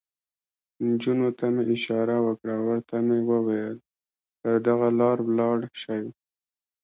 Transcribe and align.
نجونو 0.85 1.29
ته 1.37 1.45
مې 1.53 1.63
اشاره 1.75 2.17
وکړه، 2.25 2.55
ورته 2.67 2.95
مې 3.07 3.17
وویل: 3.29 3.77
پر 4.39 4.55
دغه 4.67 4.87
لار 4.99 5.17
ولاړ 5.27 5.57
شئ. 5.81 6.03